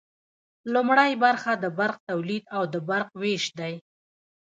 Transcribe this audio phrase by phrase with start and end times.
[0.73, 3.73] لومړی برخه د برق تولید او د برق ویش دی.